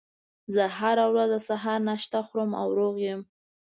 زه 0.53 0.63
هره 0.77 1.05
ورځ 1.13 1.29
د 1.33 1.35
سهار 1.47 1.79
ناشته 1.89 2.19
خورم 2.27 2.51
او 2.61 2.67
روغ 2.79 2.95
یم 3.07 3.21